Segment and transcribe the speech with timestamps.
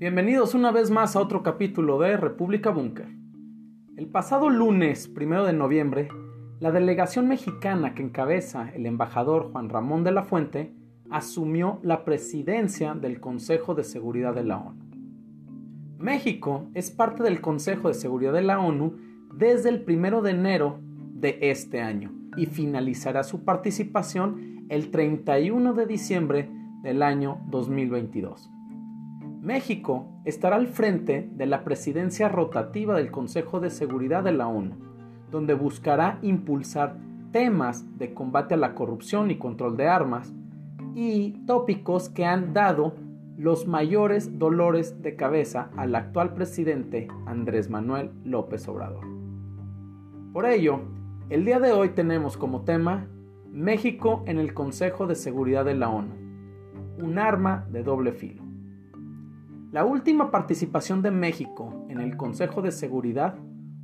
[0.00, 3.06] Bienvenidos una vez más a otro capítulo de República Búnker.
[3.98, 6.08] El pasado lunes, primero de noviembre,
[6.58, 10.72] la delegación mexicana que encabeza el embajador Juan Ramón de la Fuente
[11.10, 14.82] asumió la presidencia del Consejo de Seguridad de la ONU.
[15.98, 18.96] México es parte del Consejo de Seguridad de la ONU
[19.34, 20.80] desde el primero de enero
[21.12, 26.50] de este año y finalizará su participación el 31 de diciembre
[26.82, 28.50] del año 2022.
[29.40, 34.74] México estará al frente de la presidencia rotativa del Consejo de Seguridad de la ONU,
[35.30, 36.98] donde buscará impulsar
[37.32, 40.34] temas de combate a la corrupción y control de armas
[40.94, 42.96] y tópicos que han dado
[43.38, 49.06] los mayores dolores de cabeza al actual presidente Andrés Manuel López Obrador.
[50.34, 50.80] Por ello,
[51.30, 53.06] el día de hoy tenemos como tema
[53.50, 56.12] México en el Consejo de Seguridad de la ONU,
[56.98, 58.49] un arma de doble filo.
[59.72, 63.36] La última participación de México en el Consejo de Seguridad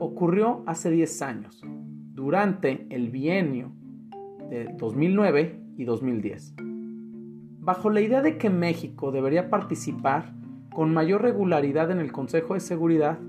[0.00, 1.62] ocurrió hace 10 años,
[2.14, 3.70] durante el bienio
[4.50, 6.56] de 2009 y 2010.
[7.60, 10.34] Bajo la idea de que México debería participar
[10.74, 13.20] con mayor regularidad en el Consejo de Seguridad,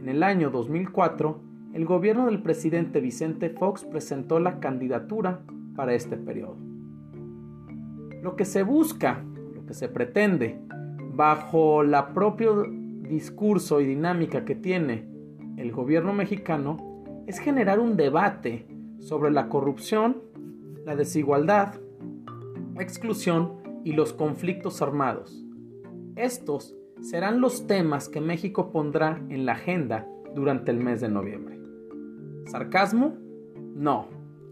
[0.00, 1.40] en el año 2004,
[1.72, 5.42] el gobierno del presidente Vicente Fox presentó la candidatura
[5.76, 6.56] para este periodo.
[8.22, 10.60] Lo que se busca, lo que se pretende,
[11.12, 15.06] bajo la propio discurso y dinámica que tiene
[15.56, 16.78] el gobierno mexicano
[17.26, 18.66] es generar un debate
[18.98, 20.22] sobre la corrupción,
[20.84, 21.74] la desigualdad,
[22.78, 25.44] exclusión y los conflictos armados.
[26.16, 31.60] Estos serán los temas que México pondrá en la agenda durante el mes de noviembre.
[32.46, 33.14] ¿Sarcasmo?
[33.74, 34.08] No.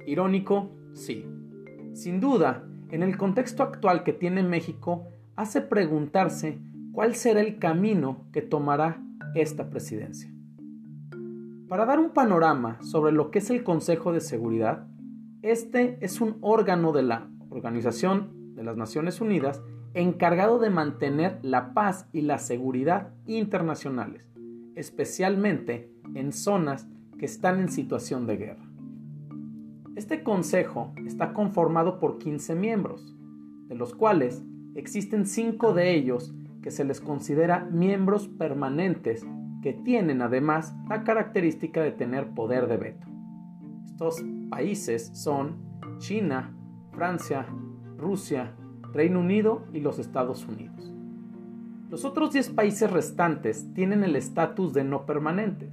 [0.06, 0.70] ¿Irónico?
[0.92, 1.26] Sí.
[1.92, 5.06] Sin duda, en el contexto actual que tiene México,
[5.40, 6.58] hace preguntarse
[6.92, 9.02] cuál será el camino que tomará
[9.34, 10.30] esta presidencia.
[11.66, 14.86] Para dar un panorama sobre lo que es el Consejo de Seguridad,
[15.40, 19.62] este es un órgano de la Organización de las Naciones Unidas
[19.94, 24.30] encargado de mantener la paz y la seguridad internacionales,
[24.74, 26.86] especialmente en zonas
[27.18, 28.70] que están en situación de guerra.
[29.96, 33.16] Este consejo está conformado por 15 miembros,
[33.68, 34.44] de los cuales
[34.80, 39.26] existen cinco de ellos que se les considera miembros permanentes
[39.62, 43.06] que tienen además la característica de tener poder de veto.
[43.84, 45.56] Estos países son
[45.98, 46.56] China,
[46.92, 47.46] Francia,
[47.98, 48.54] Rusia,
[48.92, 50.92] Reino Unido y los Estados Unidos.
[51.90, 55.70] Los otros 10 países restantes tienen el estatus de no permanentes,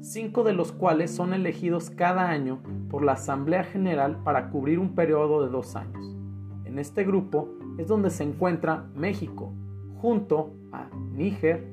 [0.00, 2.60] cinco de los cuales son elegidos cada año
[2.90, 6.16] por la Asamblea General para cubrir un periodo de dos años.
[6.64, 9.52] En este grupo es donde se encuentra México,
[9.96, 11.66] junto a Níger,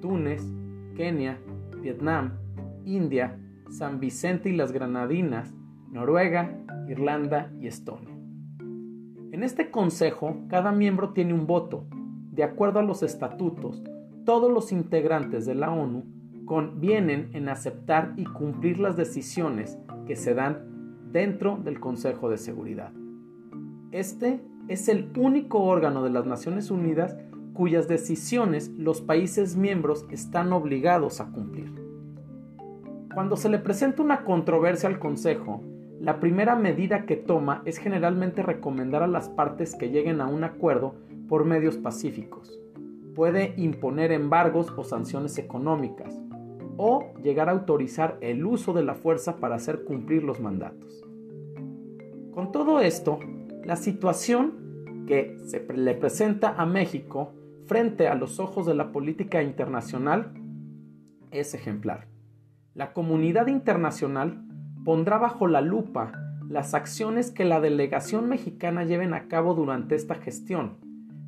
[0.00, 0.42] Túnez,
[0.96, 1.38] Kenia,
[1.80, 2.32] Vietnam,
[2.84, 3.38] India,
[3.70, 5.52] San Vicente y las Granadinas,
[5.90, 6.58] Noruega,
[6.88, 8.10] Irlanda y Estonia.
[9.32, 11.86] En este consejo, cada miembro tiene un voto.
[12.30, 13.82] De acuerdo a los estatutos,
[14.24, 16.04] todos los integrantes de la ONU
[16.44, 22.92] convienen en aceptar y cumplir las decisiones que se dan dentro del Consejo de Seguridad.
[23.90, 27.16] Este es el único órgano de las Naciones Unidas
[27.52, 31.70] cuyas decisiones los países miembros están obligados a cumplir.
[33.14, 35.62] Cuando se le presenta una controversia al Consejo,
[36.00, 40.44] la primera medida que toma es generalmente recomendar a las partes que lleguen a un
[40.44, 40.94] acuerdo
[41.28, 42.58] por medios pacíficos.
[43.14, 46.18] Puede imponer embargos o sanciones económicas,
[46.78, 51.04] o llegar a autorizar el uso de la fuerza para hacer cumplir los mandatos.
[52.32, 53.18] Con todo esto,
[53.64, 57.32] la situación que se le presenta a México
[57.66, 60.32] frente a los ojos de la política internacional
[61.30, 62.08] es ejemplar.
[62.74, 64.44] La comunidad internacional
[64.84, 66.12] pondrá bajo la lupa
[66.48, 70.78] las acciones que la delegación mexicana lleven a cabo durante esta gestión,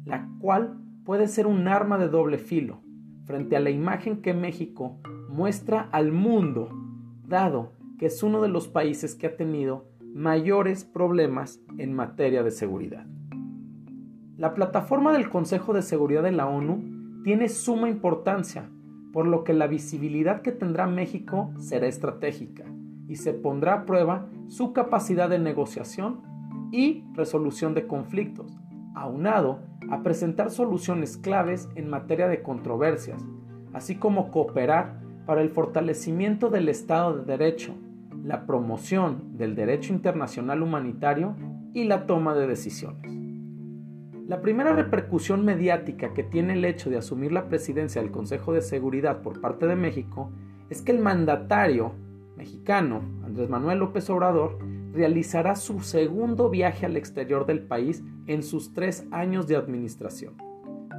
[0.04, 2.81] la cual puede ser un arma de doble filo
[3.25, 4.98] frente a la imagen que México
[5.28, 6.69] muestra al mundo,
[7.26, 12.52] dado que es uno de los países que ha tenido mayores problemas en materia de
[12.52, 13.05] seguridad.
[14.37, 18.70] La plataforma del Consejo de Seguridad de la ONU tiene suma importancia,
[19.12, 22.64] por lo que la visibilidad que tendrá México será estratégica
[23.08, 26.20] y se pondrá a prueba su capacidad de negociación
[26.70, 28.56] y resolución de conflictos,
[28.94, 33.20] aunado a presentar soluciones claves en materia de controversias,
[33.72, 37.75] así como cooperar para el fortalecimiento del Estado de Derecho,
[38.24, 41.36] la promoción del derecho internacional humanitario
[41.74, 43.12] y la toma de decisiones.
[44.26, 48.62] La primera repercusión mediática que tiene el hecho de asumir la presidencia del Consejo de
[48.62, 50.32] Seguridad por parte de México
[50.70, 51.92] es que el mandatario
[52.34, 54.58] mexicano, Andrés Manuel López Obrador,
[54.94, 60.34] realizará su segundo viaje al exterior del país en sus tres años de administración,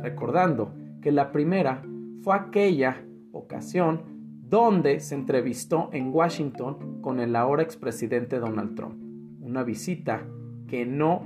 [0.04, 1.82] recordando que la primera
[2.22, 4.15] fue aquella ocasión
[4.50, 8.96] donde se entrevistó en Washington con el ahora expresidente Donald Trump,
[9.42, 10.26] una visita
[10.68, 11.24] que no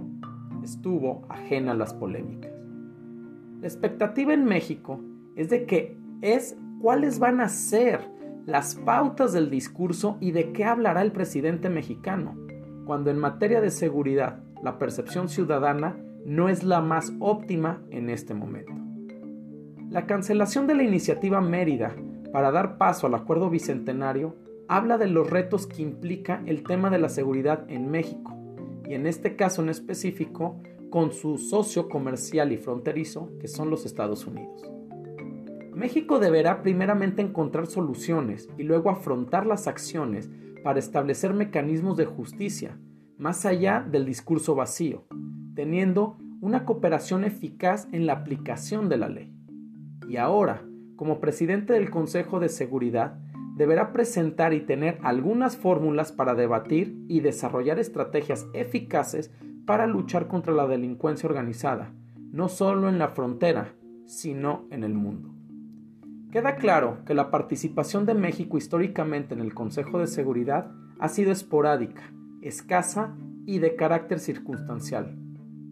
[0.63, 2.51] estuvo ajena a las polémicas.
[3.62, 5.01] La expectativa en México
[5.36, 8.00] es de que es cuáles van a ser
[8.45, 12.36] las pautas del discurso y de qué hablará el presidente mexicano,
[12.86, 18.33] cuando en materia de seguridad la percepción ciudadana no es la más óptima en este
[18.33, 18.74] momento.
[19.89, 21.95] La cancelación de la iniciativa Mérida
[22.31, 24.35] para dar paso al acuerdo bicentenario
[24.67, 28.37] habla de los retos que implica el tema de la seguridad en México
[28.87, 33.85] y en este caso en específico con su socio comercial y fronterizo que son los
[33.85, 34.69] Estados Unidos.
[35.73, 40.29] México deberá primeramente encontrar soluciones y luego afrontar las acciones
[40.63, 42.77] para establecer mecanismos de justicia
[43.17, 45.05] más allá del discurso vacío,
[45.55, 49.33] teniendo una cooperación eficaz en la aplicación de la ley.
[50.07, 50.63] Y ahora,
[50.99, 53.17] como presidente del Consejo de Seguridad,
[53.55, 59.31] deberá presentar y tener algunas fórmulas para debatir y desarrollar estrategias eficaces
[59.65, 61.93] para luchar contra la delincuencia organizada,
[62.33, 65.33] no solo en la frontera, sino en el mundo.
[66.33, 70.69] Queda claro que la participación de México históricamente en el Consejo de Seguridad
[70.99, 72.11] ha sido esporádica,
[72.41, 73.15] escasa
[73.45, 75.17] y de carácter circunstancial.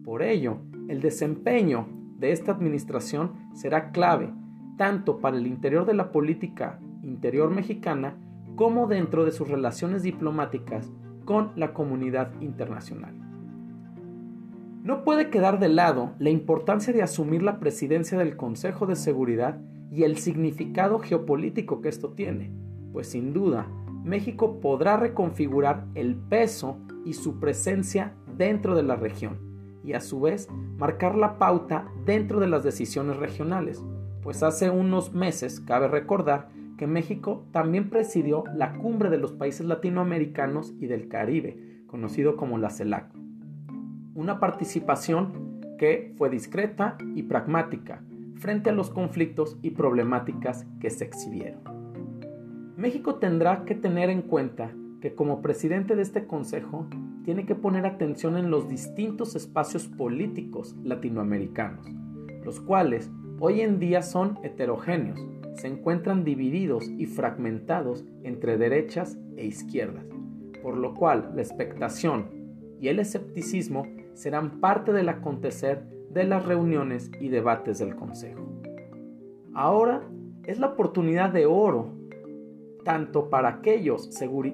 [0.04, 1.86] Por ello, el desempeño
[2.16, 4.32] de esta administración será clave
[4.78, 8.16] tanto para el interior de la política interior mexicana
[8.56, 10.90] como dentro de sus relaciones diplomáticas
[11.26, 13.14] con la comunidad internacional.
[14.82, 19.60] No puede quedar de lado la importancia de asumir la presidencia del Consejo de Seguridad
[19.90, 22.50] y el significado geopolítico que esto tiene,
[22.92, 23.66] pues sin duda
[24.04, 29.38] México podrá reconfigurar el peso y su presencia dentro de la región
[29.84, 30.48] y a su vez
[30.78, 33.84] marcar la pauta dentro de las decisiones regionales,
[34.22, 39.66] pues hace unos meses cabe recordar que México también presidió la cumbre de los países
[39.66, 43.12] latinoamericanos y del Caribe, conocido como la CELAC.
[44.14, 48.02] Una participación que fue discreta y pragmática
[48.36, 51.60] frente a los conflictos y problemáticas que se exhibieron.
[52.76, 56.86] México tendrá que tener en cuenta que como presidente de este Consejo
[57.24, 61.86] tiene que poner atención en los distintos espacios políticos latinoamericanos,
[62.44, 65.20] los cuales hoy en día son heterogéneos,
[65.54, 70.04] se encuentran divididos y fragmentados entre derechas e izquierdas,
[70.62, 72.26] por lo cual la expectación
[72.80, 78.48] y el escepticismo serán parte del acontecer de las reuniones y debates del Consejo.
[79.54, 80.02] Ahora
[80.44, 81.92] es la oportunidad de oro,
[82.84, 84.08] tanto para aquellos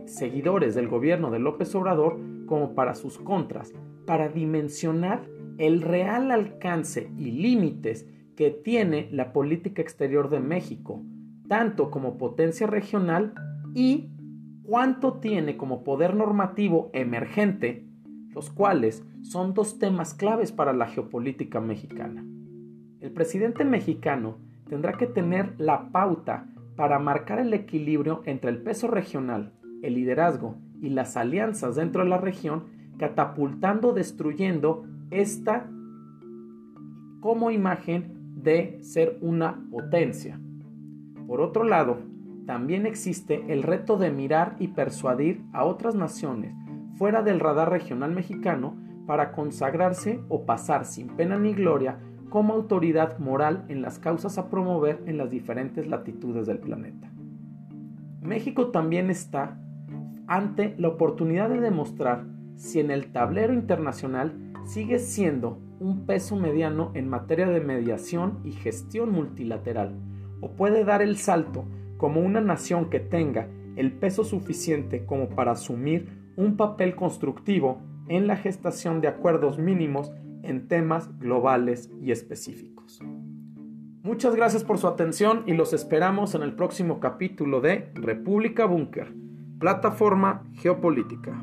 [0.07, 3.73] seguidores del gobierno de López Obrador como para sus contras,
[4.07, 5.23] para dimensionar
[5.59, 11.03] el real alcance y límites que tiene la política exterior de México,
[11.49, 13.35] tanto como potencia regional
[13.75, 14.11] y
[14.65, 17.87] cuánto tiene como poder normativo emergente,
[18.31, 22.25] los cuales son dos temas claves para la geopolítica mexicana.
[23.01, 24.39] El presidente mexicano
[24.69, 30.57] tendrá que tener la pauta para marcar el equilibrio entre el peso regional, el liderazgo
[30.81, 32.65] y las alianzas dentro de la región,
[32.99, 35.71] catapultando, destruyendo esta
[37.21, 38.15] como imagen
[38.45, 40.39] de ser una potencia.
[41.27, 41.99] Por otro lado,
[42.47, 46.55] también existe el reto de mirar y persuadir a otras naciones
[46.97, 51.99] fuera del radar regional mexicano para consagrarse o pasar sin pena ni gloria
[52.29, 57.11] como autoridad moral en las causas a promover en las diferentes latitudes del planeta.
[58.21, 59.59] México también está
[60.27, 66.91] ante la oportunidad de demostrar si en el tablero internacional sigue siendo un peso mediano
[66.95, 69.95] en materia de mediación y gestión multilateral,
[70.41, 71.65] o puede dar el salto
[71.97, 78.27] como una nación que tenga el peso suficiente como para asumir un papel constructivo en
[78.27, 80.13] la gestación de acuerdos mínimos
[80.43, 83.01] en temas globales y específicos.
[84.03, 89.15] Muchas gracias por su atención y los esperamos en el próximo capítulo de República Búnker,
[89.59, 91.43] plataforma geopolítica.